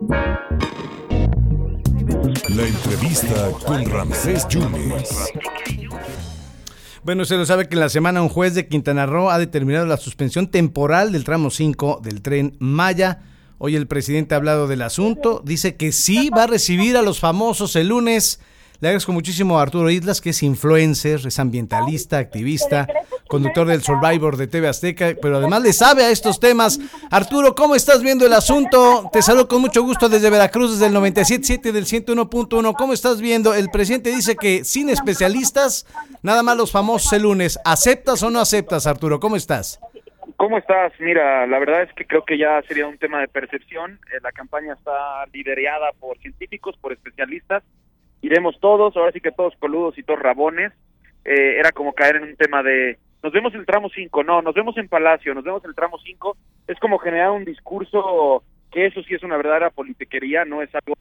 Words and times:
La 0.00 0.16
entrevista 2.66 3.50
con 3.66 3.84
Ramsés 3.84 4.48
Yunes. 4.48 5.30
Bueno, 7.02 7.26
se 7.26 7.36
lo 7.36 7.44
sabe 7.44 7.68
que 7.68 7.74
en 7.74 7.80
la 7.80 7.90
semana 7.90 8.22
un 8.22 8.30
juez 8.30 8.54
de 8.54 8.66
Quintana 8.66 9.04
Roo 9.04 9.28
ha 9.28 9.38
determinado 9.38 9.84
la 9.84 9.98
suspensión 9.98 10.50
temporal 10.50 11.12
del 11.12 11.24
tramo 11.24 11.50
5 11.50 12.00
del 12.02 12.22
tren 12.22 12.56
Maya. 12.60 13.20
Hoy 13.58 13.76
el 13.76 13.86
presidente 13.86 14.34
ha 14.34 14.38
hablado 14.38 14.68
del 14.68 14.80
asunto, 14.80 15.42
dice 15.44 15.76
que 15.76 15.92
sí 15.92 16.30
va 16.30 16.44
a 16.44 16.46
recibir 16.46 16.96
a 16.96 17.02
los 17.02 17.20
famosos 17.20 17.76
el 17.76 17.88
lunes. 17.88 18.40
Le 18.80 18.88
agradezco 18.88 19.12
muchísimo 19.12 19.58
a 19.58 19.62
Arturo 19.62 19.90
Islas, 19.90 20.22
que 20.22 20.30
es 20.30 20.42
influencer, 20.42 21.20
es 21.26 21.38
ambientalista, 21.38 22.16
activista, 22.16 22.88
conductor 23.30 23.64
del 23.66 23.80
Survivor 23.80 24.36
de 24.36 24.48
TV 24.48 24.66
Azteca, 24.66 25.14
pero 25.22 25.36
además 25.36 25.62
le 25.62 25.72
sabe 25.72 26.02
a 26.02 26.10
estos 26.10 26.40
temas. 26.40 26.80
Arturo, 27.12 27.54
¿cómo 27.54 27.76
estás 27.76 28.02
viendo 28.02 28.26
el 28.26 28.32
asunto? 28.32 29.08
Te 29.12 29.22
saludo 29.22 29.46
con 29.46 29.60
mucho 29.60 29.82
gusto 29.84 30.08
desde 30.08 30.28
Veracruz, 30.30 30.72
desde 30.72 30.86
el 30.86 31.00
97.7 31.00 31.70
del 31.70 31.84
101.1. 31.84 32.74
¿Cómo 32.76 32.92
estás 32.92 33.20
viendo? 33.20 33.54
El 33.54 33.70
presidente 33.70 34.10
dice 34.10 34.34
que 34.34 34.64
sin 34.64 34.90
especialistas, 34.90 35.86
nada 36.24 36.42
más 36.42 36.56
los 36.56 36.72
famosos 36.72 37.12
el 37.12 37.22
lunes. 37.22 37.60
¿Aceptas 37.64 38.20
o 38.24 38.30
no 38.30 38.40
aceptas, 38.40 38.88
Arturo? 38.88 39.20
¿Cómo 39.20 39.36
estás? 39.36 39.80
¿Cómo 40.36 40.58
estás? 40.58 40.92
Mira, 40.98 41.46
la 41.46 41.58
verdad 41.60 41.84
es 41.84 41.92
que 41.92 42.06
creo 42.06 42.24
que 42.24 42.36
ya 42.36 42.60
sería 42.62 42.88
un 42.88 42.98
tema 42.98 43.20
de 43.20 43.28
percepción. 43.28 44.00
Eh, 44.12 44.18
la 44.22 44.32
campaña 44.32 44.74
está 44.74 45.24
liderada 45.32 45.92
por 46.00 46.18
científicos, 46.18 46.76
por 46.80 46.92
especialistas. 46.92 47.62
Iremos 48.22 48.58
todos, 48.58 48.96
ahora 48.96 49.12
sí 49.12 49.20
que 49.20 49.30
todos 49.30 49.54
coludos 49.60 49.96
y 49.98 50.02
todos 50.02 50.18
rabones. 50.18 50.72
Eh, 51.24 51.58
era 51.60 51.70
como 51.70 51.92
caer 51.92 52.16
en 52.16 52.22
un 52.24 52.36
tema 52.36 52.64
de 52.64 52.98
nos 53.22 53.32
vemos 53.32 53.52
en 53.52 53.60
el 53.60 53.66
tramo 53.66 53.90
5, 53.94 54.24
no, 54.24 54.40
nos 54.42 54.54
vemos 54.54 54.76
en 54.78 54.88
Palacio, 54.88 55.34
nos 55.34 55.44
vemos 55.44 55.62
en 55.64 55.70
el 55.70 55.76
tramo 55.76 55.98
5, 55.98 56.36
es 56.68 56.78
como 56.78 56.98
generar 56.98 57.30
un 57.30 57.44
discurso 57.44 58.42
que 58.70 58.86
eso 58.86 59.02
sí 59.02 59.14
es 59.14 59.22
una 59.22 59.36
verdadera 59.36 59.70
politiquería, 59.70 60.44
no 60.44 60.62
es 60.62 60.74
algo 60.74 60.94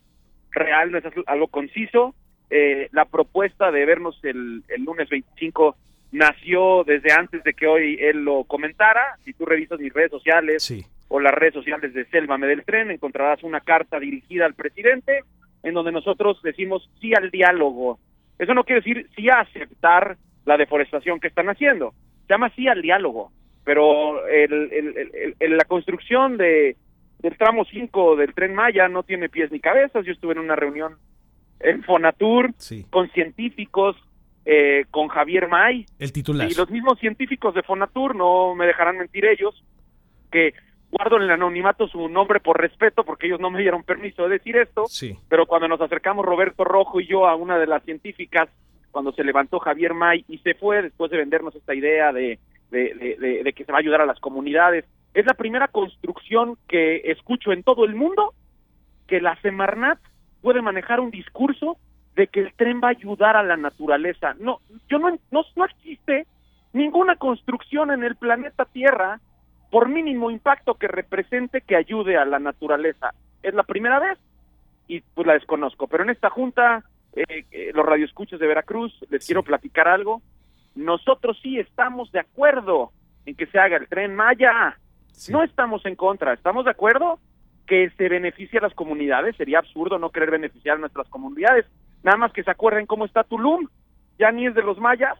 real, 0.51 0.91
no 0.91 0.97
es 0.97 1.05
algo 1.27 1.47
conciso. 1.47 2.15
Eh, 2.49 2.89
la 2.91 3.05
propuesta 3.05 3.71
de 3.71 3.85
vernos 3.85 4.19
el, 4.23 4.63
el 4.69 4.83
lunes 4.83 5.07
25 5.07 5.77
nació 6.11 6.83
desde 6.83 7.11
antes 7.11 7.43
de 7.43 7.53
que 7.53 7.67
hoy 7.67 7.97
él 8.01 8.23
lo 8.23 8.43
comentara. 8.45 9.17
Si 9.23 9.33
tú 9.33 9.45
revisas 9.45 9.79
mis 9.79 9.93
redes 9.93 10.11
sociales 10.11 10.73
o 11.07 11.19
las 11.19 11.33
redes 11.33 11.53
sociales 11.53 11.93
de 11.93 12.05
Selva 12.05 12.37
del 12.37 12.65
Tren, 12.65 12.89
encontrarás 12.89 13.43
una 13.43 13.61
carta 13.61 13.99
dirigida 13.99 14.45
al 14.45 14.55
presidente 14.55 15.21
en 15.61 15.73
donde 15.73 15.91
nosotros 15.91 16.41
decimos 16.41 16.89
sí 16.99 17.13
al 17.13 17.29
diálogo. 17.29 17.99
Eso 18.39 18.53
no 18.55 18.63
quiere 18.63 18.81
decir 18.81 19.07
sí 19.15 19.29
a 19.29 19.41
aceptar 19.41 20.17
la 20.45 20.57
deforestación 20.57 21.19
que 21.19 21.27
están 21.27 21.49
haciendo 21.49 21.93
llama 22.29 22.47
así 22.47 22.67
al 22.67 22.81
diálogo, 22.81 23.31
pero 23.63 24.25
el, 24.27 25.35
la 25.39 25.65
construcción 25.65 26.37
de 26.37 26.75
del 27.19 27.37
tramo 27.37 27.65
5 27.65 28.15
del 28.15 28.33
tren 28.33 28.55
Maya 28.55 28.87
no 28.87 29.03
tiene 29.03 29.29
pies 29.29 29.51
ni 29.51 29.59
cabezas. 29.59 30.05
Yo 30.05 30.13
estuve 30.13 30.33
en 30.33 30.39
una 30.39 30.55
reunión 30.55 30.95
en 31.59 31.83
Fonatur 31.83 32.51
con 32.89 33.09
científicos, 33.11 33.97
eh, 34.45 34.85
con 34.89 35.09
Javier 35.09 35.47
May. 35.49 35.85
El 35.99 36.13
titular. 36.13 36.49
Y 36.49 36.55
los 36.55 36.69
mismos 36.69 36.97
científicos 36.99 37.53
de 37.53 37.63
Fonatur, 37.63 38.15
no 38.15 38.55
me 38.55 38.65
dejarán 38.65 38.97
mentir 38.97 39.25
ellos, 39.25 39.63
que 40.31 40.53
guardo 40.91 41.17
en 41.17 41.23
el 41.23 41.31
anonimato 41.31 41.87
su 41.87 42.07
nombre 42.07 42.39
por 42.39 42.59
respeto, 42.59 43.03
porque 43.03 43.27
ellos 43.27 43.39
no 43.39 43.51
me 43.51 43.61
dieron 43.61 43.83
permiso 43.83 44.23
de 44.23 44.37
decir 44.37 44.57
esto, 44.57 44.85
sí. 44.87 45.17
pero 45.27 45.45
cuando 45.45 45.67
nos 45.67 45.81
acercamos 45.81 46.25
Roberto 46.25 46.63
Rojo 46.63 46.99
y 46.99 47.07
yo 47.07 47.27
a 47.27 47.35
una 47.35 47.59
de 47.59 47.67
las 47.67 47.83
científicas 47.83 48.49
cuando 48.91 49.11
se 49.11 49.23
levantó 49.23 49.59
Javier 49.59 49.93
May 49.93 50.25
y 50.27 50.39
se 50.39 50.53
fue 50.55 50.81
después 50.81 51.11
de 51.11 51.17
vendernos 51.17 51.55
esta 51.55 51.73
idea 51.73 52.11
de, 52.11 52.39
de, 52.71 53.53
que 53.55 53.65
se 53.65 53.71
va 53.71 53.77
a 53.77 53.81
ayudar 53.81 54.01
a 54.01 54.05
las 54.05 54.19
comunidades. 54.19 54.85
Es 55.13 55.25
la 55.25 55.33
primera 55.33 55.67
construcción 55.67 56.57
que 56.67 56.97
escucho 57.05 57.51
en 57.51 57.63
todo 57.63 57.85
el 57.85 57.95
mundo 57.95 58.33
que 59.07 59.21
la 59.21 59.35
Semarnat 59.41 59.99
puede 60.41 60.61
manejar 60.61 60.99
un 60.99 61.11
discurso 61.11 61.77
de 62.15 62.27
que 62.27 62.41
el 62.41 62.53
tren 62.53 62.81
va 62.83 62.89
a 62.89 62.91
ayudar 62.91 63.35
a 63.35 63.43
la 63.43 63.57
naturaleza. 63.57 64.35
No, 64.39 64.59
yo 64.89 64.99
no, 64.99 65.09
no, 65.31 65.43
no 65.55 65.65
existe 65.65 66.27
ninguna 66.73 67.15
construcción 67.15 67.91
en 67.91 68.03
el 68.03 68.15
planeta 68.15 68.65
Tierra, 68.65 69.19
por 69.71 69.87
mínimo 69.87 70.31
impacto 70.31 70.75
que 70.75 70.87
represente, 70.87 71.61
que 71.61 71.75
ayude 71.75 72.17
a 72.17 72.25
la 72.25 72.39
naturaleza. 72.39 73.13
Es 73.43 73.53
la 73.53 73.63
primera 73.63 73.99
vez 73.99 74.17
y 74.87 75.01
pues 75.01 75.27
la 75.27 75.33
desconozco. 75.33 75.87
Pero 75.87 76.03
en 76.03 76.09
esta 76.09 76.29
junta 76.29 76.83
eh, 77.13 77.45
eh, 77.51 77.71
los 77.73 77.85
radioescuchos 77.85 78.39
de 78.39 78.47
Veracruz, 78.47 78.93
les 79.09 79.25
quiero 79.25 79.43
platicar 79.43 79.87
algo. 79.87 80.21
Nosotros 80.75 81.37
sí 81.41 81.59
estamos 81.59 82.11
de 82.11 82.19
acuerdo 82.19 82.91
en 83.25 83.35
que 83.35 83.47
se 83.47 83.59
haga 83.59 83.77
el 83.77 83.87
tren 83.87 84.15
Maya. 84.15 84.77
No 85.29 85.43
estamos 85.43 85.85
en 85.85 85.95
contra, 85.95 86.33
estamos 86.33 86.65
de 86.65 86.71
acuerdo 86.71 87.19
que 87.67 87.89
se 87.97 88.09
beneficie 88.09 88.59
a 88.59 88.63
las 88.63 88.73
comunidades. 88.73 89.35
Sería 89.35 89.59
absurdo 89.59 89.99
no 89.99 90.11
querer 90.11 90.31
beneficiar 90.31 90.77
a 90.77 90.79
nuestras 90.79 91.09
comunidades. 91.09 91.65
Nada 92.03 92.17
más 92.17 92.31
que 92.31 92.43
se 92.43 92.51
acuerden 92.51 92.85
cómo 92.85 93.05
está 93.05 93.23
Tulum. 93.23 93.67
Ya 94.17 94.31
ni 94.31 94.47
es 94.47 94.55
de 94.55 94.63
los 94.63 94.79
mayas. 94.79 95.17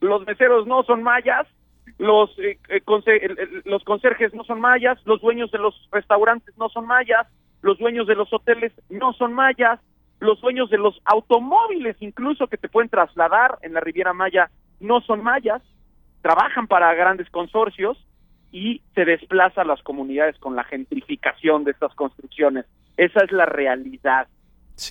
Los 0.00 0.26
meseros 0.26 0.66
no 0.66 0.82
son 0.84 1.02
mayas. 1.02 1.46
Los, 1.98 2.30
eh, 2.38 2.58
los 3.64 3.84
conserjes 3.84 4.34
no 4.34 4.44
son 4.44 4.60
mayas. 4.60 4.98
Los 5.04 5.20
dueños 5.20 5.50
de 5.50 5.58
los 5.58 5.74
restaurantes 5.92 6.56
no 6.56 6.68
son 6.70 6.86
mayas. 6.86 7.26
Los 7.60 7.78
dueños 7.78 8.06
de 8.06 8.14
los 8.14 8.32
hoteles 8.32 8.72
no 8.88 9.12
son 9.12 9.34
mayas 9.34 9.78
los 10.22 10.40
dueños 10.40 10.70
de 10.70 10.78
los 10.78 11.00
automóviles 11.04 11.96
incluso 12.00 12.46
que 12.46 12.56
te 12.56 12.68
pueden 12.68 12.88
trasladar 12.88 13.58
en 13.62 13.74
la 13.74 13.80
Riviera 13.80 14.12
Maya 14.12 14.50
no 14.78 15.00
son 15.00 15.22
mayas, 15.22 15.62
trabajan 16.22 16.68
para 16.68 16.94
grandes 16.94 17.28
consorcios 17.30 17.98
y 18.52 18.82
se 18.94 19.04
desplaza 19.04 19.62
a 19.62 19.64
las 19.64 19.82
comunidades 19.82 20.38
con 20.38 20.54
la 20.54 20.62
gentrificación 20.64 21.64
de 21.64 21.72
estas 21.72 21.92
construcciones. 21.94 22.66
Esa 22.96 23.24
es 23.24 23.32
la 23.32 23.46
realidad. 23.46 24.28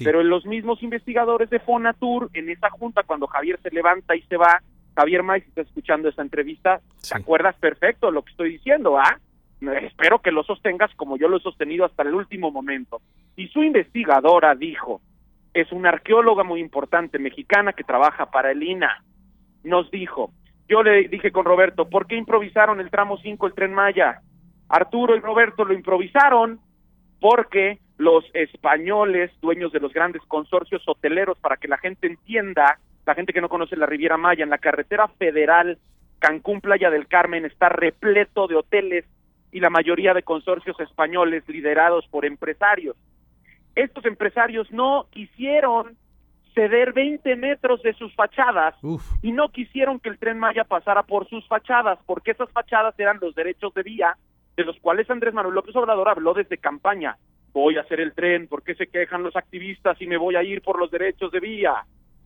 Pero 0.03 0.21
los 0.23 0.45
mismos 0.45 0.83
investigadores 0.83 1.49
de 1.49 1.59
Fonatur, 1.59 2.29
en 2.33 2.49
esa 2.49 2.69
junta, 2.69 3.03
cuando 3.03 3.27
Javier 3.27 3.59
se 3.61 3.71
levanta 3.71 4.15
y 4.15 4.21
se 4.23 4.37
va, 4.37 4.61
Javier 4.95 5.23
May, 5.23 5.41
si 5.41 5.49
está 5.49 5.61
escuchando 5.61 6.09
esta 6.09 6.21
entrevista, 6.21 6.81
¿te 7.07 7.17
acuerdas 7.17 7.55
perfecto 7.55 8.07
de 8.07 8.13
lo 8.13 8.23
que 8.23 8.31
estoy 8.31 8.51
diciendo? 8.51 8.97
¿ah? 8.97 9.17
Espero 9.81 10.19
que 10.19 10.31
lo 10.31 10.43
sostengas 10.43 10.93
como 10.95 11.17
yo 11.17 11.27
lo 11.29 11.37
he 11.37 11.41
sostenido 11.41 11.85
hasta 11.85 12.03
el 12.03 12.13
último 12.13 12.51
momento. 12.51 13.01
Y 13.35 13.47
su 13.47 13.63
investigadora 13.63 14.55
dijo 14.55 15.01
es 15.53 15.71
una 15.71 15.89
arqueóloga 15.89 16.43
muy 16.43 16.59
importante 16.59 17.19
mexicana 17.19 17.73
que 17.73 17.83
trabaja 17.83 18.31
para 18.31 18.51
el 18.51 18.63
INA. 18.63 19.03
Nos 19.63 19.91
dijo, 19.91 20.31
yo 20.67 20.83
le 20.83 21.07
dije 21.07 21.31
con 21.31 21.45
Roberto, 21.45 21.89
¿por 21.89 22.07
qué 22.07 22.15
improvisaron 22.15 22.79
el 22.79 22.89
tramo 22.89 23.17
5, 23.17 23.47
el 23.47 23.53
tren 23.53 23.73
Maya? 23.73 24.21
Arturo 24.69 25.15
y 25.15 25.19
Roberto 25.19 25.65
lo 25.65 25.73
improvisaron 25.73 26.59
porque 27.19 27.79
los 27.97 28.23
españoles, 28.33 29.31
dueños 29.41 29.71
de 29.71 29.79
los 29.79 29.93
grandes 29.93 30.21
consorcios 30.23 30.81
hoteleros, 30.87 31.37
para 31.39 31.57
que 31.57 31.67
la 31.67 31.77
gente 31.77 32.07
entienda, 32.07 32.79
la 33.05 33.13
gente 33.13 33.33
que 33.33 33.41
no 33.41 33.49
conoce 33.49 33.75
la 33.75 33.85
Riviera 33.85 34.17
Maya, 34.17 34.43
en 34.43 34.49
la 34.49 34.57
carretera 34.57 35.07
federal 35.07 35.77
Cancún 36.19 36.61
Playa 36.61 36.89
del 36.89 37.07
Carmen 37.07 37.45
está 37.45 37.67
repleto 37.69 38.47
de 38.47 38.55
hoteles 38.55 39.05
y 39.51 39.59
la 39.59 39.69
mayoría 39.69 40.13
de 40.13 40.23
consorcios 40.23 40.79
españoles 40.79 41.43
liderados 41.47 42.07
por 42.07 42.25
empresarios 42.25 42.95
estos 43.75 44.05
empresarios 44.05 44.71
no 44.71 45.07
quisieron 45.11 45.97
ceder 46.53 46.93
20 46.93 47.35
metros 47.37 47.81
de 47.81 47.93
sus 47.93 48.13
fachadas 48.13 48.75
y 49.21 49.31
no 49.31 49.49
quisieron 49.49 49.99
que 49.99 50.09
el 50.09 50.19
tren 50.19 50.37
Maya 50.37 50.65
pasara 50.65 51.03
por 51.03 51.27
sus 51.29 51.47
fachadas, 51.47 51.99
porque 52.05 52.31
esas 52.31 52.51
fachadas 52.51 52.97
eran 52.99 53.19
los 53.21 53.33
derechos 53.35 53.73
de 53.73 53.83
vía 53.83 54.17
de 54.57 54.65
los 54.65 54.77
cuales 54.79 55.09
Andrés 55.09 55.33
Manuel 55.33 55.55
López 55.55 55.75
Obrador 55.75 56.09
habló 56.09 56.33
desde 56.33 56.57
campaña. 56.57 57.17
Voy 57.53 57.77
a 57.77 57.81
hacer 57.81 58.01
el 58.01 58.13
tren, 58.13 58.47
¿por 58.47 58.63
qué 58.63 58.75
se 58.75 58.87
quejan 58.87 59.23
los 59.23 59.35
activistas 59.35 60.01
y 60.01 60.07
me 60.07 60.17
voy 60.17 60.35
a 60.35 60.43
ir 60.43 60.61
por 60.61 60.77
los 60.77 60.91
derechos 60.91 61.31
de 61.31 61.39
vía? 61.39 61.85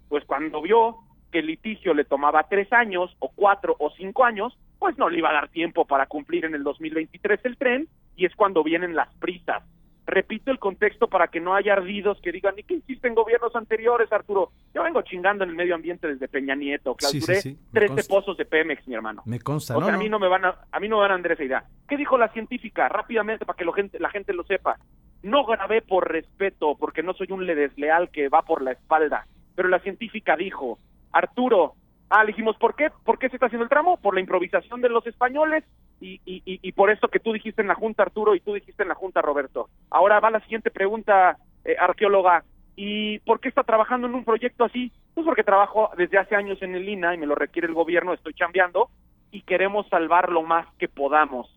Pues 0.09 0.25
cuando 0.25 0.61
vio 0.61 0.97
que 1.31 1.39
el 1.39 1.47
litigio 1.47 1.94
le 1.94 2.03
tomaba 2.03 2.47
tres 2.50 2.72
años, 2.73 3.16
o 3.19 3.29
cuatro, 3.29 3.75
o 3.79 3.91
cinco 3.91 4.23
años, 4.23 4.57
pues 4.79 4.97
no 4.97 5.09
le 5.09 5.19
iba 5.19 5.29
a 5.29 5.34
dar 5.34 5.50
tiempo 5.50 5.85
para 5.85 6.07
cumplir 6.07 6.45
en 6.45 6.55
el 6.55 6.63
2023 6.63 7.39
el 7.44 7.57
tren, 7.57 7.88
y 8.16 8.25
es 8.25 8.35
cuando 8.35 8.63
vienen 8.63 8.95
las 8.95 9.13
prisas 9.16 9.63
repito 10.05 10.51
el 10.51 10.59
contexto 10.59 11.07
para 11.07 11.27
que 11.27 11.39
no 11.39 11.55
haya 11.55 11.73
ardidos 11.73 12.19
que 12.22 12.31
digan, 12.31 12.55
¿y 12.57 12.63
qué 12.63 12.75
hiciste 12.75 13.07
en 13.07 13.16
gobiernos 13.16 13.55
anteriores, 13.55 14.11
Arturo? 14.11 14.52
Yo 14.73 14.84
vengo 14.84 15.02
chingando 15.02 15.43
en 15.43 15.52
el 15.52 15.55
medio 15.55 15.75
ambiente 15.75 16.07
desde 16.07 16.28
Peña 16.28 16.55
Nieto, 16.55 16.96
clausuré 16.96 17.41
13 17.73 18.03
pozos 18.07 18.37
de 18.37 18.46
Pemex, 18.46 18.87
mi 18.87 18.96
hermano. 18.96 19.23
Me 19.25 19.40
consta, 19.40 19.78
o 19.78 19.84
sea, 19.84 19.96
a 19.96 19.97
mí 19.97 20.09
no 20.09 20.19
me 20.19 20.28
van 20.28 20.46
a, 20.46 20.55
a 20.72 20.79
mí 20.79 20.87
no 20.87 20.97
me 20.97 21.02
van 21.03 21.11
a 21.11 21.16
andar 21.16 21.31
esa 21.31 21.43
idea. 21.43 21.63
¿Qué 21.87 21.97
dijo 21.97 22.17
la 22.17 22.29
científica? 22.29 22.87
Rápidamente, 22.87 23.46
para 23.46 23.57
que 23.57 23.66
la 23.66 23.73
gente, 23.73 23.99
la 23.99 24.09
gente 24.09 24.34
lo 24.34 24.43
sepa. 24.43 24.78
No 25.23 25.46
grabé 25.46 25.81
por 25.81 26.11
respeto, 26.11 26.75
porque 26.78 27.02
no 27.02 27.13
soy 27.13 27.28
un 27.31 27.46
desleal 27.46 28.09
que 28.11 28.29
va 28.29 28.43
por 28.43 28.61
la 28.61 28.73
espalda, 28.73 29.25
pero 29.55 29.69
la 29.69 29.79
científica 29.79 30.35
dijo, 30.35 30.78
Arturo, 31.11 31.73
ah, 32.09 32.23
le 32.23 32.28
dijimos, 32.28 32.57
¿por 32.57 32.75
qué? 32.75 32.91
¿Por 33.03 33.17
qué 33.17 33.29
se 33.29 33.37
está 33.37 33.47
haciendo 33.47 33.63
el 33.63 33.69
tramo? 33.69 33.97
Por 33.97 34.13
la 34.13 34.19
improvisación 34.19 34.81
de 34.81 34.90
los 34.90 35.07
españoles 35.07 35.63
y, 35.99 36.19
y, 36.25 36.71
por 36.73 36.89
esto 36.89 37.07
que 37.07 37.19
tú 37.19 37.33
dijiste 37.33 37.61
en 37.61 37.67
la 37.67 37.75
Junta, 37.75 38.03
Arturo, 38.03 38.35
y 38.35 38.39
tú 38.39 38.53
dijiste 38.53 38.83
en 38.83 38.89
la 38.89 38.95
Junta, 38.95 39.21
Roberto. 39.21 39.69
Ahora 39.89 40.19
va 40.19 40.29
la 40.29 40.41
siguiente 40.41 40.69
pregunta, 40.69 41.37
eh, 41.63 41.75
arqueóloga. 41.79 42.43
¿Y 42.75 43.19
por 43.19 43.39
qué 43.39 43.47
está 43.47 43.63
trabajando 43.63 44.07
en 44.07 44.15
un 44.15 44.25
proyecto 44.25 44.65
así? 44.65 44.91
Pues 45.13 45.25
porque 45.25 45.43
trabajo 45.43 45.89
desde 45.97 46.17
hace 46.17 46.35
años 46.35 46.61
en 46.61 46.75
el 46.75 46.87
INA 46.87 47.15
y 47.15 47.17
me 47.17 47.25
lo 47.25 47.35
requiere 47.35 47.67
el 47.67 47.73
gobierno, 47.73 48.13
estoy 48.13 48.33
chambeando 48.33 48.89
y 49.31 49.41
queremos 49.41 49.87
salvar 49.87 50.29
lo 50.29 50.43
más 50.43 50.67
que 50.77 50.89
podamos. 50.89 51.49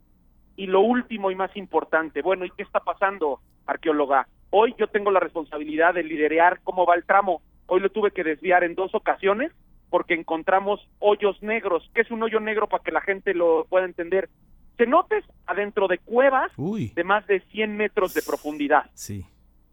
Y 0.57 0.67
lo 0.67 0.81
último 0.81 1.31
y 1.31 1.35
más 1.35 1.57
importante, 1.57 2.23
bueno, 2.23 2.45
¿y 2.45 2.51
qué 2.51 2.63
está 2.63 2.81
pasando, 2.81 3.41
arqueóloga? 3.67 4.29
Hoy 4.51 4.75
yo 4.79 4.87
tengo 4.87 5.11
la 5.11 5.21
responsabilidad 5.21 5.95
de 5.95 6.05
liderar 6.05 6.61
cómo 6.63 6.87
va 6.87 6.95
el 6.95 7.05
tramo. 7.05 7.43
Hoy 7.67 7.81
lo 7.81 7.91
tuve 7.91 8.13
que 8.13 8.25
desviar 8.25 8.65
en 8.65 8.75
dos 8.75 8.95
ocasiones 8.95 9.53
porque 9.91 10.15
encontramos 10.15 10.87
hoyos 10.99 11.43
negros. 11.43 11.89
¿Qué 11.95 12.03
es 12.03 12.11
un 12.11 12.23
hoyo 12.23 12.41
negro 12.41 12.69
para 12.69 12.83
que 12.83 12.93
la 12.93 13.01
gente 13.01 13.35
lo 13.35 13.67
pueda 13.69 13.87
entender? 13.87 14.29
Cenotes 14.77 15.25
adentro 15.47 15.89
de 15.89 15.99
cuevas 15.99 16.53
Uy. 16.57 16.93
de 16.95 17.05
más 17.05 17.27
de 17.27 17.41
100 17.41 17.77
metros 17.77 18.15
de 18.15 18.23
profundidad. 18.23 18.91
Sí. 18.95 19.27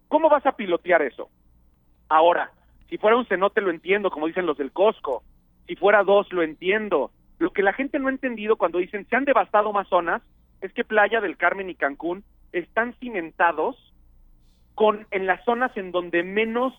¿Cómo 0.08 0.30
vas 0.30 0.46
a 0.46 0.54
pilotear 0.54 1.02
eso? 1.02 1.30
Ahora, 2.10 2.52
si 2.90 2.98
fuera 2.98 3.18
un 3.18 3.26
cenote 3.26 3.62
lo 3.62 3.72
entiendo, 3.72 4.10
como 4.10 4.28
dicen 4.28 4.46
los 4.46 4.58
del 4.58 4.72
Costco. 4.72 5.24
Si 5.68 5.76
fuera 5.76 6.04
dos 6.04 6.32
lo 6.32 6.44
entiendo. 6.44 7.12
Lo 7.40 7.52
que 7.52 7.64
la 7.64 7.74
gente 7.74 8.00
no 8.00 8.08
ha 8.08 8.12
entendido 8.12 8.56
cuando 8.56 8.78
dicen 8.80 9.06
se 9.10 9.16
han 9.16 9.26
devastado 9.26 9.74
más 9.74 9.88
zonas 9.88 10.22
es 10.62 10.72
que 10.74 10.84
Playa 10.84 11.22
del 11.22 11.38
Carmen 11.38 11.70
y 11.70 11.76
Cancún 11.76 12.24
están 12.52 12.94
cimentados 13.00 13.76
con 14.74 15.08
en 15.12 15.26
las 15.26 15.44
zonas 15.44 15.76
en 15.76 15.92
donde 15.92 16.24
menos 16.24 16.74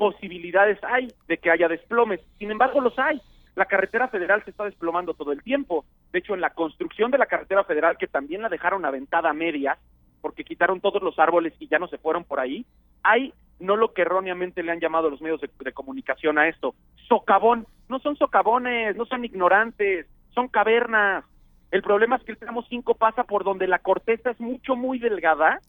posibilidades 0.00 0.82
hay 0.82 1.08
de 1.28 1.36
que 1.36 1.50
haya 1.50 1.68
desplomes. 1.68 2.20
Sin 2.38 2.50
embargo, 2.50 2.80
los 2.80 2.98
hay. 2.98 3.20
La 3.54 3.66
carretera 3.66 4.08
federal 4.08 4.42
se 4.44 4.50
está 4.50 4.64
desplomando 4.64 5.12
todo 5.12 5.30
el 5.30 5.42
tiempo. 5.42 5.84
De 6.10 6.20
hecho, 6.20 6.32
en 6.32 6.40
la 6.40 6.54
construcción 6.54 7.10
de 7.10 7.18
la 7.18 7.26
carretera 7.26 7.64
federal, 7.64 7.98
que 7.98 8.06
también 8.06 8.40
la 8.40 8.48
dejaron 8.48 8.86
aventada 8.86 9.28
a 9.28 9.34
media, 9.34 9.76
porque 10.22 10.42
quitaron 10.42 10.80
todos 10.80 11.02
los 11.02 11.18
árboles 11.18 11.52
y 11.58 11.68
ya 11.68 11.78
no 11.78 11.86
se 11.86 11.98
fueron 11.98 12.24
por 12.24 12.40
ahí, 12.40 12.64
hay 13.02 13.34
no 13.58 13.76
lo 13.76 13.92
que 13.92 14.00
erróneamente 14.00 14.62
le 14.62 14.72
han 14.72 14.80
llamado 14.80 15.10
los 15.10 15.20
medios 15.20 15.42
de, 15.42 15.50
de 15.62 15.72
comunicación 15.72 16.38
a 16.38 16.48
esto, 16.48 16.74
socavón. 17.06 17.66
No 17.90 17.98
son 17.98 18.16
socavones, 18.16 18.96
no 18.96 19.04
son 19.04 19.26
ignorantes, 19.26 20.06
son 20.34 20.48
cavernas. 20.48 21.26
El 21.70 21.82
problema 21.82 22.16
es 22.16 22.24
que 22.24 22.32
el 22.32 22.38
tramo 22.38 22.64
5 22.68 22.94
pasa 22.94 23.24
por 23.24 23.44
donde 23.44 23.68
la 23.68 23.78
corteza 23.78 24.30
es 24.30 24.40
mucho, 24.40 24.74
muy 24.74 24.98
delgada, 24.98 25.60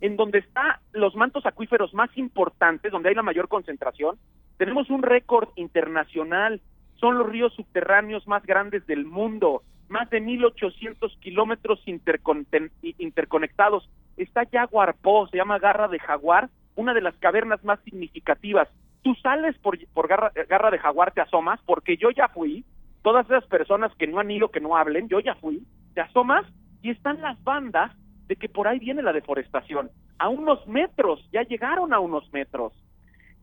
en 0.00 0.16
donde 0.16 0.40
están 0.40 0.76
los 0.92 1.16
mantos 1.16 1.46
acuíferos 1.46 1.94
más 1.94 2.10
importantes, 2.18 2.92
donde 2.92 3.08
hay 3.08 3.14
la 3.14 3.22
mayor 3.22 3.48
concentración. 3.48 4.18
Tenemos 4.58 4.90
un 4.90 5.02
récord 5.02 5.48
internacional. 5.56 6.60
Son 6.96 7.16
los 7.16 7.28
ríos 7.28 7.54
subterráneos 7.54 8.28
más 8.28 8.44
grandes 8.44 8.86
del 8.86 9.06
mundo. 9.06 9.62
Más 9.88 10.10
de 10.10 10.20
1.800 10.20 11.18
kilómetros 11.20 11.82
interconectados. 11.86 13.88
Está 14.18 14.44
Jaguar 14.52 14.96
Po, 15.00 15.28
se 15.28 15.38
llama 15.38 15.58
Garra 15.58 15.88
de 15.88 15.98
Jaguar, 15.98 16.50
una 16.74 16.92
de 16.92 17.00
las 17.00 17.16
cavernas 17.16 17.64
más 17.64 17.80
significativas. 17.84 18.68
Tú 19.02 19.14
sales 19.14 19.56
por, 19.58 19.78
por 19.94 20.08
Garra, 20.08 20.30
Garra 20.48 20.70
de 20.70 20.78
Jaguar, 20.78 21.12
te 21.12 21.22
asomas, 21.22 21.58
porque 21.64 21.96
yo 21.96 22.10
ya 22.10 22.28
fui, 22.28 22.64
todas 23.08 23.24
esas 23.24 23.46
personas 23.46 23.90
que 23.94 24.06
no 24.06 24.18
han 24.20 24.30
ido, 24.30 24.50
que 24.50 24.60
no 24.60 24.76
hablen, 24.76 25.08
yo 25.08 25.18
ya 25.20 25.34
fui, 25.36 25.62
te 25.94 26.02
asomas 26.02 26.44
y 26.82 26.90
están 26.90 27.22
las 27.22 27.42
bandas 27.42 27.90
de 28.26 28.36
que 28.36 28.50
por 28.50 28.68
ahí 28.68 28.78
viene 28.78 29.00
la 29.00 29.14
deforestación. 29.14 29.90
A 30.18 30.28
unos 30.28 30.66
metros, 30.66 31.26
ya 31.32 31.40
llegaron 31.42 31.94
a 31.94 32.00
unos 32.00 32.30
metros. 32.34 32.74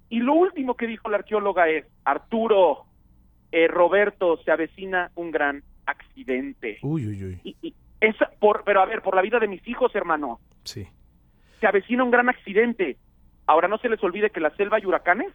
Y 0.07 0.19
lo 0.19 0.35
último 0.35 0.75
que 0.75 0.85
dijo 0.85 1.09
la 1.09 1.17
arqueóloga 1.17 1.67
es, 1.67 1.83
Arturo, 2.03 2.83
eh, 3.51 3.67
Roberto, 3.67 4.38
se 4.44 4.51
avecina 4.51 5.09
un 5.15 5.31
gran 5.31 5.63
accidente. 5.88 6.77
Uy, 6.83 7.07
uy, 7.07 7.23
uy. 7.23 7.39
Y, 7.44 7.56
y 7.69 7.73
esa, 8.01 8.29
por, 8.39 8.63
pero 8.65 8.81
a 8.81 8.85
ver, 8.85 9.01
por 9.01 9.15
la 9.15 9.23
vida 9.23 9.39
de 9.39 9.47
mis 9.47 9.67
hijos, 9.67 9.95
hermano, 9.95 10.39
Sí. 10.63 10.85
se 11.59 11.65
avecina 11.65 12.03
un 12.03 12.12
gran 12.12 12.29
accidente. 12.29 12.97
Ahora 13.47 13.67
no 13.67 13.79
se 13.79 13.89
les 13.89 14.03
olvide 14.03 14.29
que 14.29 14.39
la 14.41 14.56
selva 14.57 14.77
hay 14.77 14.85
huracanes, 14.85 15.33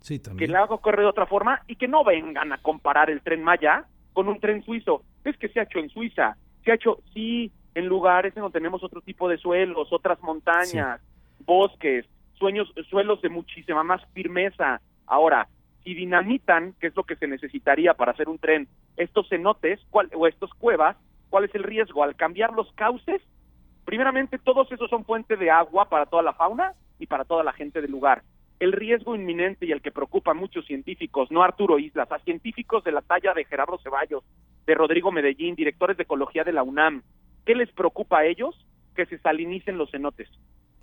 Sí, 0.00 0.18
que 0.18 0.24
también. 0.24 0.50
el 0.50 0.56
agua 0.56 0.80
corre 0.80 1.02
de 1.02 1.08
otra 1.08 1.26
forma 1.26 1.62
y 1.66 1.76
que 1.76 1.88
no 1.88 2.04
vengan 2.04 2.52
a 2.52 2.58
comparar 2.58 3.10
el 3.10 3.22
tren 3.22 3.42
Maya 3.42 3.84
con 4.12 4.28
un 4.28 4.40
tren 4.40 4.62
suizo. 4.64 5.02
Es 5.24 5.36
que 5.36 5.48
se 5.48 5.60
ha 5.60 5.64
hecho 5.64 5.78
en 5.78 5.90
Suiza, 5.90 6.36
se 6.64 6.72
ha 6.72 6.74
hecho, 6.74 6.98
sí, 7.12 7.52
en 7.74 7.86
lugares 7.86 8.36
en 8.36 8.42
donde 8.42 8.58
tenemos 8.58 8.82
otro 8.82 9.00
tipo 9.00 9.28
de 9.28 9.38
suelos, 9.38 9.92
otras 9.92 10.20
montañas, 10.22 11.00
bosques, 11.44 12.06
sueños, 12.34 12.72
suelos 12.88 13.20
de 13.22 13.28
muchísima 13.28 13.84
más 13.84 14.02
firmeza. 14.12 14.80
Ahora, 15.06 15.48
si 15.84 15.94
dinamitan, 15.94 16.74
que 16.80 16.88
es 16.88 16.96
lo 16.96 17.04
que 17.04 17.16
se 17.16 17.26
necesitaría 17.26 17.94
para 17.94 18.12
hacer 18.12 18.28
un 18.28 18.38
tren, 18.38 18.68
estos 18.96 19.28
cenotes 19.28 19.80
cuál, 19.90 20.10
o 20.14 20.26
estos 20.26 20.52
cuevas, 20.54 20.96
¿cuál 21.28 21.44
es 21.44 21.54
el 21.54 21.62
riesgo? 21.62 22.02
Al 22.02 22.16
cambiar 22.16 22.52
los 22.52 22.70
cauces, 22.72 23.22
primeramente 23.84 24.38
todos 24.38 24.70
esos 24.72 24.90
son 24.90 25.04
fuente 25.04 25.36
de 25.36 25.50
agua 25.50 25.88
para 25.88 26.06
toda 26.06 26.22
la 26.22 26.32
fauna 26.32 26.74
y 26.98 27.06
para 27.06 27.24
toda 27.24 27.44
la 27.44 27.52
gente 27.52 27.80
del 27.80 27.90
lugar. 27.90 28.22
El 28.60 28.72
riesgo 28.72 29.16
inminente 29.16 29.66
y 29.66 29.72
el 29.72 29.80
que 29.82 29.90
preocupa 29.90 30.30
a 30.30 30.34
muchos 30.34 30.66
científicos, 30.66 31.30
no 31.30 31.42
a 31.42 31.46
Arturo 31.46 31.78
Islas, 31.78 32.12
a 32.12 32.18
científicos 32.20 32.84
de 32.84 32.92
la 32.92 33.00
talla 33.00 33.34
de 33.34 33.44
Gerardo 33.46 33.78
Ceballos, 33.78 34.22
de 34.66 34.74
Rodrigo 34.74 35.10
Medellín, 35.10 35.54
directores 35.54 35.96
de 35.96 36.02
ecología 36.02 36.44
de 36.44 36.52
la 36.52 36.62
UNAM, 36.62 37.02
¿qué 37.46 37.54
les 37.54 37.72
preocupa 37.72 38.18
a 38.18 38.26
ellos? 38.26 38.54
Que 38.94 39.06
se 39.06 39.18
salinicen 39.18 39.78
los 39.78 39.90
cenotes. 39.90 40.28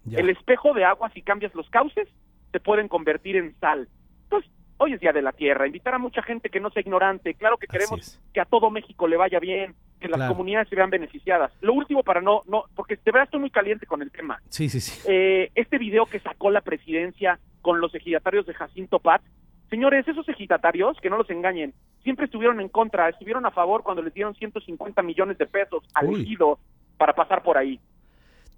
Ya. 0.05 0.19
El 0.19 0.29
espejo 0.29 0.73
de 0.73 0.85
agua, 0.85 1.11
si 1.11 1.21
cambias 1.21 1.53
los 1.53 1.69
cauces, 1.69 2.09
se 2.51 2.59
pueden 2.59 2.87
convertir 2.87 3.35
en 3.35 3.53
sal. 3.59 3.87
Entonces, 4.23 4.51
hoy 4.77 4.93
es 4.93 4.99
Día 4.99 5.13
de 5.13 5.21
la 5.21 5.31
Tierra, 5.31 5.67
invitar 5.67 5.93
a 5.93 5.99
mucha 5.99 6.23
gente 6.23 6.49
que 6.49 6.59
no 6.59 6.71
sea 6.71 6.81
ignorante. 6.81 7.35
Claro 7.35 7.57
que 7.57 7.67
Así 7.69 7.77
queremos 7.77 7.99
es. 7.99 8.21
que 8.33 8.41
a 8.41 8.45
todo 8.45 8.71
México 8.71 9.07
le 9.07 9.17
vaya 9.17 9.39
bien, 9.39 9.75
que 9.99 10.07
las 10.07 10.17
Claro. 10.17 10.33
comunidades 10.33 10.69
se 10.69 10.75
vean 10.75 10.89
beneficiadas. 10.89 11.51
Lo 11.61 11.73
último 11.73 12.03
para 12.03 12.21
no, 12.21 12.43
no, 12.47 12.65
porque 12.75 12.95
de 12.95 13.01
verdad 13.11 13.23
estoy 13.25 13.39
muy 13.39 13.49
caliente 13.49 13.85
con 13.85 14.01
el 14.01 14.11
tema. 14.11 14.39
Sí, 14.49 14.69
sí, 14.69 14.79
sí. 14.79 15.01
Eh, 15.07 15.51
este 15.55 15.77
video 15.77 16.05
que 16.05 16.19
sacó 16.19 16.51
la 16.51 16.61
presidencia 16.61 17.39
con 17.61 17.79
los 17.81 17.93
ejidatarios 17.95 18.45
de 18.45 18.53
Jacinto 18.53 18.99
Pat, 18.99 19.21
señores, 19.69 20.07
esos 20.07 20.27
ejidatarios, 20.29 20.97
que 21.01 21.09
no 21.09 21.17
los 21.17 21.29
engañen, 21.29 21.73
siempre 22.03 22.25
estuvieron 22.25 22.61
en 22.61 22.69
contra, 22.69 23.09
estuvieron 23.09 23.45
a 23.45 23.51
favor 23.51 23.83
cuando 23.83 24.01
les 24.01 24.13
dieron 24.13 24.33
150 24.35 25.01
millones 25.01 25.37
de 25.37 25.45
pesos 25.47 25.83
al 25.93 26.07
Uy. 26.07 26.21
ejido 26.21 26.59
para 26.97 27.13
pasar 27.13 27.43
por 27.43 27.57
ahí. 27.57 27.79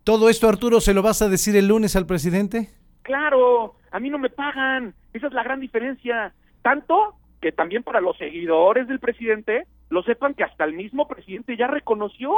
¿Todo 0.03 0.29
esto, 0.29 0.47
Arturo, 0.47 0.79
se 0.81 0.93
lo 0.93 1.01
vas 1.01 1.21
a 1.21 1.29
decir 1.29 1.55
el 1.55 1.67
lunes 1.67 1.95
al 1.95 2.05
presidente? 2.05 2.69
Claro, 3.01 3.75
a 3.91 3.99
mí 3.99 4.09
no 4.09 4.19
me 4.19 4.29
pagan. 4.29 4.93
Esa 5.13 5.27
es 5.27 5.33
la 5.33 5.43
gran 5.43 5.59
diferencia. 5.59 6.33
Tanto 6.61 7.15
que 7.41 7.51
también 7.51 7.83
para 7.83 8.01
los 8.01 8.17
seguidores 8.17 8.87
del 8.87 8.99
presidente 8.99 9.65
lo 9.89 10.03
sepan 10.03 10.33
que 10.33 10.43
hasta 10.43 10.63
el 10.65 10.73
mismo 10.73 11.07
presidente 11.07 11.57
ya 11.57 11.67
reconoció, 11.67 12.33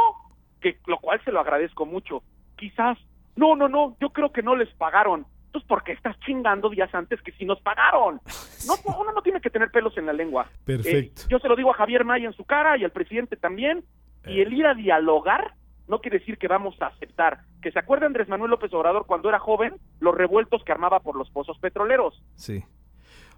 que 0.62 0.78
lo 0.88 0.98
cual 1.00 1.22
se 1.26 1.32
lo 1.32 1.40
agradezco 1.40 1.86
mucho. 1.86 2.24
Quizás, 2.58 2.98
no, 3.36 3.56
no, 3.56 3.68
no, 3.68 3.96
yo 4.00 4.10
creo 4.12 4.32
que 4.32 4.42
no 4.44 4.56
les 4.56 4.70
pagaron. 4.76 5.26
Entonces, 5.48 5.68
¿por 5.68 5.84
qué 5.84 5.92
estás 5.92 6.18
chingando 6.22 6.70
días 6.70 6.94
antes 6.96 7.22
que 7.22 7.34
sí 7.34 7.46
nos 7.46 7.60
pagaron? 7.62 8.22
No, 8.68 8.76
uno 9.00 9.12
no 9.12 9.24
tiene 9.24 9.42
que 9.42 9.50
tener 9.50 9.72
pelos 9.72 9.98
en 9.98 10.06
la 10.06 10.14
lengua. 10.14 10.48
Perfecto. 10.66 11.24
Eh, 11.24 11.26
yo 11.30 11.40
se 11.40 11.48
lo 11.50 11.56
digo 11.56 11.72
a 11.72 11.74
Javier 11.74 12.06
May 12.06 12.26
en 12.26 12.34
su 12.34 12.46
cara 12.46 12.78
y 12.78 12.84
al 12.84 12.92
presidente 12.92 13.36
también. 13.36 13.84
Y 14.28 14.40
Eh. 14.40 14.44
el 14.44 14.54
ir 14.54 14.68
a 14.68 14.76
dialogar 14.76 15.56
no 15.88 16.00
quiere 16.00 16.20
decir 16.20 16.38
que 16.38 16.48
vamos 16.48 16.80
a 16.80 16.86
aceptar. 16.86 17.40
Que 17.64 17.72
se 17.72 17.80
acuerde 17.80 18.06
Andrés 18.06 18.30
Manuel 18.30 18.52
López 18.52 18.72
Obrador 18.76 19.08
cuando 19.08 19.30
era 19.30 19.40
joven, 19.40 19.74
los 20.00 20.14
revueltos 20.14 20.64
que 20.64 20.72
armaba 20.72 21.00
por 21.00 21.16
los 21.18 21.32
pozos 21.32 21.58
petroleros. 21.58 22.22
Sí. 22.36 22.64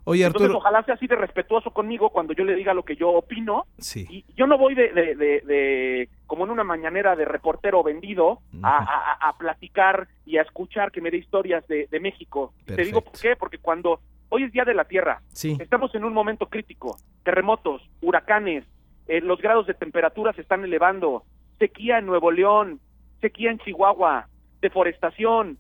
Oye, 0.06 0.26
Entonces, 0.26 0.48
Arturo. 0.50 0.60
ojalá 0.60 0.84
sea 0.84 0.96
así 0.96 1.08
de 1.08 1.16
respetuoso 1.16 1.72
conmigo 1.72 2.10
cuando 2.10 2.34
yo 2.34 2.44
le 2.44 2.56
diga 2.56 2.74
lo 2.74 2.84
que 2.84 2.96
yo 2.96 3.10
opino. 3.10 3.66
Sí. 3.78 4.06
Y 4.10 4.26
yo 4.36 4.48
no 4.48 4.58
voy 4.58 4.76
de, 4.76 4.92
de, 4.92 5.16
de- 5.16 5.42
de- 5.42 6.10
como 6.28 6.44
en 6.46 6.52
una 6.52 6.64
mañanera 6.64 7.16
de 7.16 7.26
reportero 7.26 7.84
vendido 7.84 8.40
a, 8.62 8.78
a- 8.80 9.14
a- 9.14 9.30
a 9.30 9.38
platicar 9.38 10.08
y 10.26 10.38
a 10.38 10.42
escuchar 10.42 10.92
que 10.92 11.00
me 11.02 11.10
dé 11.12 11.18
historias 11.18 11.66
de, 11.68 11.88
de 11.90 12.00
México. 12.00 12.54
Te 12.66 12.84
digo 12.84 13.02
por 13.02 13.14
qué, 13.20 13.36
porque 13.38 13.60
cuando 13.60 14.00
hoy 14.30 14.44
es 14.44 14.52
Día 14.52 14.66
de 14.66 14.74
la 14.74 14.86
Tierra, 14.86 15.22
Sí. 15.30 15.56
estamos 15.60 15.94
en 15.96 16.04
un 16.04 16.14
momento 16.14 16.48
crítico, 16.48 16.98
terremotos, 17.24 17.82
huracanes, 18.02 18.66
eh, 19.08 19.22
los 19.22 19.40
grados 19.42 19.68
de 19.68 19.74
temperatura 19.74 20.34
se 20.34 20.42
están 20.42 20.64
elevando, 20.64 21.24
sequía 21.60 22.00
en 22.00 22.08
Nuevo 22.08 22.32
León, 22.32 22.80
sequía 23.22 23.52
en 23.52 23.60
Chihuahua, 23.60 24.28
deforestación. 24.62 25.58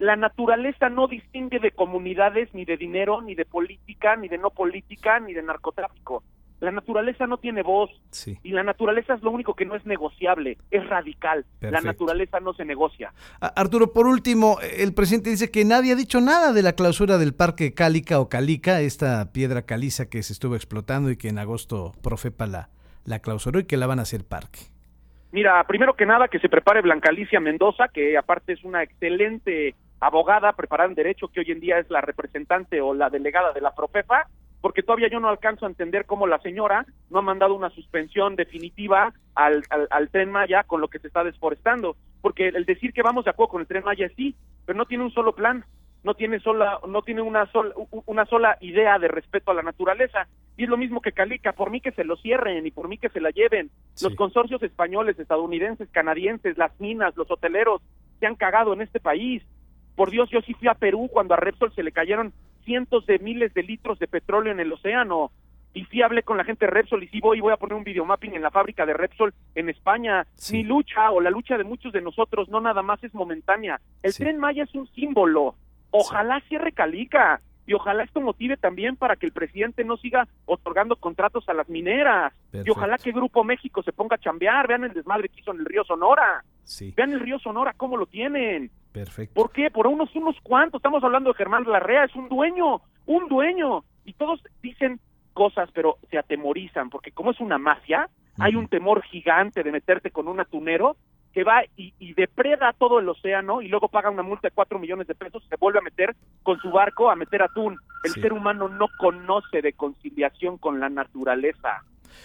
La 0.00 0.16
naturaleza 0.16 0.88
no 0.88 1.08
distingue 1.08 1.58
de 1.60 1.72
comunidades, 1.72 2.48
ni 2.54 2.64
de 2.64 2.78
dinero, 2.78 3.20
ni 3.20 3.34
de 3.34 3.44
política, 3.44 4.16
ni 4.16 4.28
de 4.28 4.38
no 4.38 4.48
política, 4.48 5.20
ni 5.20 5.34
de 5.34 5.42
narcotráfico. 5.42 6.22
La 6.58 6.70
naturaleza 6.70 7.26
no 7.26 7.36
tiene 7.36 7.62
voz 7.62 7.90
Sí. 8.10 8.38
y 8.42 8.52
la 8.52 8.62
naturaleza 8.62 9.12
es 9.12 9.22
lo 9.22 9.30
único 9.30 9.52
que 9.54 9.66
no 9.66 9.74
es 9.76 9.84
negociable, 9.84 10.56
es 10.70 10.86
radical. 10.88 11.44
La 11.60 11.82
naturaleza 11.82 12.40
no 12.40 12.54
se 12.54 12.64
negocia. 12.64 13.12
Arturo, 13.40 13.92
por 13.92 14.06
último, 14.06 14.56
el 14.74 14.94
presidente 14.94 15.28
dice 15.28 15.50
que 15.50 15.66
nadie 15.66 15.92
ha 15.92 15.96
dicho 15.96 16.22
nada 16.22 16.54
de 16.54 16.62
la 16.62 16.72
clausura 16.72 17.18
del 17.18 17.34
parque 17.34 17.74
Cálica 17.74 18.20
o 18.20 18.30
Calica, 18.30 18.80
esta 18.80 19.32
piedra 19.32 19.62
caliza 19.66 20.08
que 20.08 20.22
se 20.22 20.32
estuvo 20.32 20.54
explotando 20.56 21.10
y 21.10 21.18
que 21.18 21.28
en 21.28 21.38
agosto 21.38 21.92
Profepa 22.02 22.46
la, 22.46 22.70
la 23.04 23.18
clausuró 23.18 23.60
y 23.60 23.64
que 23.64 23.76
la 23.76 23.86
van 23.86 23.98
a 23.98 24.02
hacer 24.02 24.24
parque. 24.24 24.60
Mira, 25.32 25.62
primero 25.66 25.94
que 25.94 26.06
nada 26.06 26.28
que 26.28 26.40
se 26.40 26.48
prepare 26.48 26.80
Blanca 26.80 27.10
Alicia 27.10 27.38
Mendoza, 27.38 27.88
que 27.88 28.16
aparte 28.18 28.54
es 28.54 28.64
una 28.64 28.82
excelente 28.82 29.74
abogada 30.00 30.52
preparada 30.54 30.88
en 30.88 30.94
derecho, 30.94 31.28
que 31.28 31.40
hoy 31.40 31.50
en 31.50 31.60
día 31.60 31.78
es 31.78 31.90
la 31.90 32.00
representante 32.00 32.80
o 32.80 32.94
la 32.94 33.10
delegada 33.10 33.52
de 33.52 33.60
la 33.60 33.74
Profepa, 33.74 34.28
porque 34.60 34.82
todavía 34.82 35.08
yo 35.08 35.20
no 35.20 35.28
alcanzo 35.28 35.64
a 35.64 35.68
entender 35.68 36.04
cómo 36.06 36.26
la 36.26 36.38
señora 36.40 36.84
no 37.10 37.20
ha 37.20 37.22
mandado 37.22 37.54
una 37.54 37.70
suspensión 37.70 38.36
definitiva 38.36 39.12
al, 39.34 39.62
al, 39.70 39.86
al 39.90 40.08
tren 40.10 40.30
Maya 40.30 40.64
con 40.64 40.80
lo 40.80 40.88
que 40.88 40.98
se 40.98 41.06
está 41.06 41.24
desforestando, 41.24 41.96
porque 42.20 42.48
el 42.48 42.64
decir 42.66 42.92
que 42.92 43.02
vamos 43.02 43.24
de 43.24 43.30
acuerdo 43.30 43.52
con 43.52 43.60
el 43.62 43.66
tren 43.66 43.84
Maya 43.84 44.10
sí, 44.16 44.34
pero 44.66 44.76
no 44.76 44.84
tiene 44.86 45.04
un 45.04 45.12
solo 45.12 45.34
plan, 45.34 45.64
no 46.02 46.14
tiene 46.14 46.40
sola, 46.40 46.78
no 46.86 47.02
tiene 47.02 47.20
una 47.22 47.46
sola, 47.52 47.74
una 48.06 48.24
sola 48.26 48.56
idea 48.60 48.98
de 48.98 49.08
respeto 49.08 49.50
a 49.50 49.54
la 49.54 49.62
naturaleza, 49.62 50.28
y 50.56 50.64
es 50.64 50.68
lo 50.68 50.76
mismo 50.76 51.00
que 51.00 51.12
Calica, 51.12 51.52
por 51.52 51.70
mí 51.70 51.80
que 51.80 51.92
se 51.92 52.04
lo 52.04 52.16
cierren 52.16 52.66
y 52.66 52.70
por 52.70 52.88
mí 52.88 52.98
que 52.98 53.08
se 53.10 53.20
la 53.20 53.30
lleven, 53.30 53.70
Sí. 53.94 54.04
los 54.06 54.14
consorcios 54.14 54.62
españoles, 54.62 55.18
estadounidenses, 55.18 55.88
canadienses, 55.90 56.58
las 56.58 56.78
minas, 56.80 57.16
los 57.16 57.30
hoteleros, 57.30 57.80
se 58.18 58.26
han 58.26 58.34
cagado 58.34 58.72
en 58.74 58.82
este 58.82 59.00
país. 59.00 59.42
Por 60.00 60.10
Dios, 60.10 60.30
yo 60.30 60.40
sí 60.40 60.54
fui 60.54 60.66
a 60.66 60.72
Perú 60.72 61.10
cuando 61.12 61.34
a 61.34 61.36
Repsol 61.36 61.74
se 61.74 61.82
le 61.82 61.92
cayeron 61.92 62.32
cientos 62.64 63.04
de 63.04 63.18
miles 63.18 63.52
de 63.52 63.62
litros 63.62 63.98
de 63.98 64.06
petróleo 64.08 64.50
en 64.50 64.58
el 64.58 64.72
océano. 64.72 65.30
Y 65.74 65.84
sí 65.84 66.00
hablé 66.00 66.22
con 66.22 66.38
la 66.38 66.44
gente 66.44 66.64
de 66.64 66.70
Repsol 66.70 67.02
y 67.04 67.08
sí 67.08 67.20
voy 67.20 67.40
voy 67.40 67.52
a 67.52 67.58
poner 67.58 67.74
un 67.76 67.84
videomapping 67.84 68.32
en 68.34 68.40
la 68.40 68.50
fábrica 68.50 68.86
de 68.86 68.94
Repsol 68.94 69.34
en 69.54 69.68
España. 69.68 70.26
Sí. 70.36 70.56
Mi 70.56 70.62
lucha 70.64 71.10
o 71.10 71.20
la 71.20 71.28
lucha 71.28 71.58
de 71.58 71.64
muchos 71.64 71.92
de 71.92 72.00
nosotros 72.00 72.48
no 72.48 72.62
nada 72.62 72.80
más 72.80 73.04
es 73.04 73.12
momentánea. 73.12 73.78
El 74.02 74.14
Sí. 74.14 74.22
tren 74.22 74.38
Maya 74.38 74.62
es 74.62 74.74
un 74.74 74.86
símbolo. 74.94 75.54
Ojalá 75.90 76.40
cierre 76.48 76.72
Calica 76.72 77.42
y 77.66 77.74
ojalá 77.74 78.02
esto 78.02 78.22
motive 78.22 78.56
también 78.56 78.96
para 78.96 79.16
que 79.16 79.26
el 79.26 79.32
presidente 79.32 79.84
no 79.84 79.98
siga 79.98 80.26
otorgando 80.46 80.96
contratos 80.96 81.46
a 81.46 81.52
las 81.52 81.68
mineras. 81.68 82.32
Y 82.54 82.70
ojalá 82.70 82.96
que 82.96 83.12
Grupo 83.12 83.44
México 83.44 83.82
se 83.82 83.92
ponga 83.92 84.16
a 84.16 84.18
chambear. 84.18 84.66
Vean 84.66 84.84
el 84.84 84.94
desmadre 84.94 85.28
que 85.28 85.40
hizo 85.40 85.52
en 85.52 85.58
el 85.58 85.66
río 85.66 85.84
Sonora. 85.84 86.42
Sí, 86.64 86.94
Vean 86.96 87.12
el 87.12 87.20
río 87.20 87.38
Sonora 87.38 87.74
cómo 87.76 87.98
lo 87.98 88.06
tienen. 88.06 88.70
Perfecto. 88.92 89.34
¿Por 89.34 89.52
qué? 89.52 89.70
Por 89.70 89.86
unos 89.86 90.14
unos 90.16 90.36
cuantos. 90.42 90.78
Estamos 90.78 91.02
hablando 91.04 91.30
de 91.30 91.36
Germán 91.36 91.64
Larrea, 91.64 92.04
es 92.04 92.14
un 92.14 92.28
dueño, 92.28 92.80
un 93.06 93.28
dueño. 93.28 93.84
Y 94.04 94.12
todos 94.14 94.40
dicen 94.62 95.00
cosas, 95.32 95.70
pero 95.72 95.98
se 96.10 96.18
atemorizan, 96.18 96.90
porque 96.90 97.12
como 97.12 97.30
es 97.30 97.40
una 97.40 97.58
mafia, 97.58 98.08
hay 98.38 98.56
un 98.56 98.68
temor 98.68 99.02
gigante 99.02 99.62
de 99.62 99.72
meterte 99.72 100.10
con 100.10 100.26
un 100.28 100.40
atunero 100.40 100.96
que 101.32 101.44
va 101.44 101.62
y, 101.76 101.94
y 102.00 102.14
depreda 102.14 102.72
todo 102.72 102.98
el 102.98 103.08
océano 103.08 103.62
y 103.62 103.68
luego 103.68 103.86
paga 103.88 104.10
una 104.10 104.22
multa 104.24 104.48
de 104.48 104.52
cuatro 104.54 104.78
millones 104.80 105.06
de 105.06 105.14
pesos 105.14 105.44
y 105.44 105.48
se 105.48 105.56
vuelve 105.56 105.78
a 105.78 105.82
meter 105.82 106.16
con 106.42 106.58
su 106.58 106.70
barco 106.70 107.08
a 107.08 107.14
meter 107.14 107.42
atún. 107.42 107.76
El 108.02 108.10
Sí. 108.12 108.20
ser 108.20 108.32
humano 108.32 108.68
no 108.68 108.88
conoce 108.98 109.62
de 109.62 109.72
conciliación 109.74 110.58
con 110.58 110.80
la 110.80 110.88
naturaleza. 110.88 111.84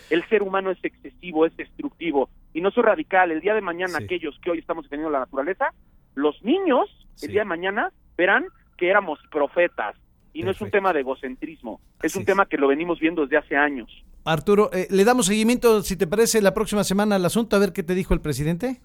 El 0.10 0.28
ser 0.28 0.42
humano 0.42 0.72
es 0.72 0.84
excesivo, 0.84 1.46
es 1.46 1.56
destructivo. 1.56 2.30
Y 2.54 2.62
no 2.62 2.72
soy 2.72 2.84
radical. 2.84 3.30
El 3.32 3.42
día 3.42 3.54
de 3.54 3.62
mañana, 3.62 4.00
Sí. 4.00 4.06
aquellos 4.06 4.40
que 4.40 4.50
hoy 4.50 4.60
estamos 4.60 4.86
defendiendo 4.86 5.12
la 5.12 5.20
naturaleza, 5.20 5.72
los 6.16 6.42
niños, 6.44 6.90
Sí. 7.16 7.28
el 7.28 7.32
día 7.34 7.42
de 7.42 7.46
mañana, 7.46 7.92
verán 8.18 8.46
que 8.78 8.90
éramos 8.90 9.20
profetas. 9.32 9.96
Y 10.34 10.44
no 10.44 10.52
es 10.52 10.60
un 10.60 10.70
tema 10.70 10.92
de 10.92 11.00
egocentrismo. 11.00 11.80
Es 12.04 12.12
Así 12.12 12.18
un 12.20 12.22
es. 12.24 12.26
tema 12.28 12.46
que 12.46 12.58
lo 12.58 12.68
venimos 12.68 13.00
viendo 13.00 13.22
desde 13.22 13.38
hace 13.38 13.56
años. 13.56 13.90
Arturo, 14.26 14.70
eh, 14.74 14.88
le 14.90 15.06
damos 15.06 15.28
seguimiento, 15.28 15.82
si 15.82 15.96
te 15.96 16.08
parece, 16.08 16.42
la 16.42 16.54
próxima 16.54 16.84
semana 16.84 17.16
al 17.16 17.24
asunto, 17.26 17.56
a 17.56 17.60
ver 17.60 17.72
qué 17.72 17.84
te 17.84 17.96
dijo 17.96 18.14
el 18.14 18.20
presidente. 18.22 18.82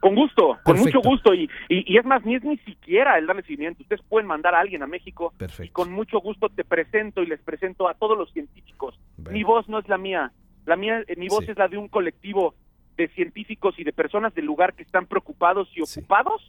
Con 0.00 0.16
gusto, 0.16 0.58
con 0.64 0.78
mucho 0.80 1.00
gusto. 1.00 1.32
Y, 1.32 1.48
y, 1.68 1.94
y 1.94 1.96
es 1.96 2.04
más, 2.04 2.24
ni 2.26 2.34
es 2.34 2.42
ni 2.42 2.58
siquiera 2.58 3.16
el 3.16 3.26
darle 3.26 3.42
seguimiento. 3.42 3.82
Ustedes 3.84 4.02
pueden 4.08 4.26
mandar 4.26 4.54
a 4.54 4.60
alguien 4.60 4.82
a 4.82 4.86
México 4.88 5.30
y 5.36 5.38
Perfecto. 5.38 5.72
con 5.72 5.92
mucho 5.92 6.18
gusto 6.20 6.48
te 6.48 6.64
presento 6.64 7.22
y 7.22 7.26
les 7.26 7.40
presento 7.40 7.88
a 7.88 7.94
todos 7.94 8.18
los 8.18 8.30
científicos. 8.32 8.98
Bueno. 9.16 9.30
Mi 9.38 9.44
voz 9.44 9.68
no 9.68 9.78
es 9.78 9.88
la 9.88 9.96
mía. 9.98 10.32
La 10.66 10.74
mía, 10.76 11.02
eh, 11.06 11.14
mi 11.16 11.28
voz 11.28 11.44
Sí. 11.44 11.52
es 11.52 11.56
la 11.56 11.68
de 11.68 11.78
un 11.78 11.86
colectivo 11.88 12.54
de 12.96 13.08
científicos 13.08 13.74
y 13.78 13.84
de 13.84 13.92
personas 13.92 14.34
del 14.34 14.44
lugar 14.44 14.74
que 14.74 14.82
están 14.82 15.06
preocupados 15.06 15.68
y 15.74 15.82
ocupados 15.82 16.42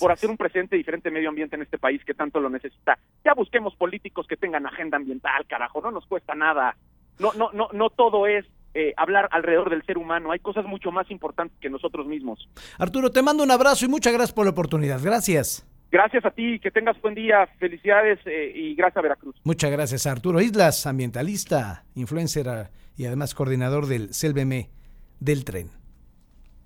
por 0.00 0.10
hacer 0.10 0.30
un 0.30 0.36
presente 0.36 0.76
diferente 0.76 1.10
medio 1.10 1.28
ambiente 1.28 1.56
en 1.56 1.62
este 1.62 1.78
país 1.78 2.04
que 2.04 2.14
tanto 2.14 2.40
lo 2.40 2.50
necesita. 2.50 2.98
Ya 3.24 3.34
busquemos 3.34 3.74
políticos 3.76 4.26
que 4.26 4.36
tengan 4.36 4.66
agenda 4.66 4.96
ambiental, 4.96 5.46
carajo, 5.46 5.80
no 5.80 5.90
nos 5.90 6.06
cuesta 6.06 6.34
nada. 6.34 6.76
No, 7.18 7.32
no, 7.34 7.50
no, 7.52 7.68
no 7.72 7.90
todo 7.90 8.26
es 8.26 8.44
eh, 8.74 8.92
hablar 8.96 9.28
alrededor 9.32 9.70
del 9.70 9.84
ser 9.84 9.96
humano. 9.96 10.32
Hay 10.32 10.40
cosas 10.40 10.66
mucho 10.66 10.90
más 10.90 11.10
importantes 11.10 11.56
que 11.60 11.70
nosotros 11.70 12.06
mismos. 12.06 12.48
Arturo, 12.78 13.10
te 13.10 13.22
mando 13.22 13.42
un 13.42 13.50
abrazo 13.50 13.86
y 13.86 13.88
muchas 13.88 14.12
gracias 14.12 14.34
por 14.34 14.44
la 14.44 14.50
oportunidad. 14.50 15.00
Gracias. 15.02 15.66
Gracias 15.90 16.24
a 16.24 16.30
ti, 16.32 16.58
que 16.58 16.70
tengas 16.72 17.00
buen 17.00 17.14
día, 17.14 17.46
felicidades 17.58 18.18
eh, 18.26 18.52
y 18.54 18.74
gracias 18.74 18.98
a 18.98 19.02
Veracruz. 19.02 19.36
Muchas 19.44 19.70
gracias, 19.70 20.06
Arturo 20.06 20.40
Islas, 20.40 20.84
ambientalista, 20.84 21.84
influencer 21.94 22.48
ah, 22.48 22.70
y 22.96 23.06
además 23.06 23.34
coordinador 23.34 23.86
del 23.86 24.12
CELBM 24.12 24.68
del 25.20 25.44
tren. 25.44 25.70